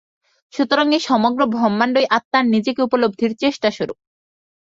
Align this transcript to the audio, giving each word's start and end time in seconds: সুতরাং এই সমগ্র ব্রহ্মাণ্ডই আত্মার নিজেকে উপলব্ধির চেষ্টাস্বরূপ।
সুতরাং 0.53 0.87
এই 0.93 1.03
সমগ্র 1.09 1.41
ব্রহ্মাণ্ডই 1.45 2.05
আত্মার 2.17 2.45
নিজেকে 2.53 2.81
উপলব্ধির 2.83 3.31
চেষ্টাস্বরূপ। 3.41 3.97